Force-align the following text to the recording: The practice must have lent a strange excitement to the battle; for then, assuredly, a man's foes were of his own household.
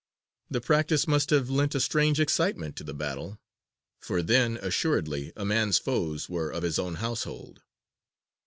The 0.49 0.61
practice 0.61 1.07
must 1.07 1.29
have 1.29 1.51
lent 1.51 1.75
a 1.75 1.79
strange 1.79 2.19
excitement 2.19 2.75
to 2.77 2.83
the 2.83 2.95
battle; 2.95 3.39
for 3.99 4.23
then, 4.23 4.57
assuredly, 4.57 5.31
a 5.35 5.45
man's 5.45 5.77
foes 5.77 6.27
were 6.27 6.49
of 6.49 6.63
his 6.63 6.79
own 6.79 6.95
household. 6.95 7.61